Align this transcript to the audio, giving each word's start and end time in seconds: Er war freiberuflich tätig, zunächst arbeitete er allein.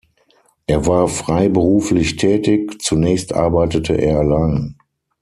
Er 0.65 0.87
war 0.87 1.07
freiberuflich 1.07 2.15
tätig, 2.15 2.81
zunächst 2.81 3.35
arbeitete 3.35 3.93
er 4.01 4.17
allein. 4.17 4.77